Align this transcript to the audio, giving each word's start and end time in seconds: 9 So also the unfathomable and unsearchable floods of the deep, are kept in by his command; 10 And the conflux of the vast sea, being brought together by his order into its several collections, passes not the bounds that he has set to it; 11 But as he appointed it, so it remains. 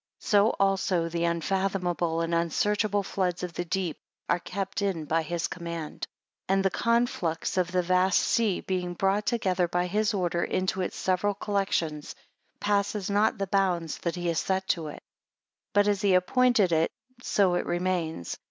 9 0.19 0.25
So 0.25 0.49
also 0.59 1.09
the 1.09 1.25
unfathomable 1.25 2.21
and 2.21 2.33
unsearchable 2.33 3.03
floods 3.03 3.43
of 3.43 3.53
the 3.53 3.65
deep, 3.65 3.97
are 4.29 4.39
kept 4.39 4.81
in 4.81 5.05
by 5.05 5.21
his 5.21 5.47
command; 5.47 6.07
10 6.47 6.55
And 6.55 6.65
the 6.65 6.71
conflux 6.71 7.55
of 7.55 7.71
the 7.71 7.83
vast 7.83 8.17
sea, 8.19 8.61
being 8.61 8.95
brought 8.95 9.27
together 9.27 9.67
by 9.67 9.85
his 9.85 10.11
order 10.15 10.43
into 10.43 10.81
its 10.81 10.97
several 10.97 11.35
collections, 11.35 12.15
passes 12.59 13.11
not 13.11 13.37
the 13.37 13.45
bounds 13.45 13.99
that 13.99 14.15
he 14.15 14.25
has 14.29 14.39
set 14.39 14.67
to 14.69 14.87
it; 14.87 14.93
11 15.05 15.05
But 15.73 15.87
as 15.87 16.01
he 16.01 16.15
appointed 16.15 16.71
it, 16.71 16.89
so 17.21 17.53
it 17.53 17.67
remains. 17.67 18.39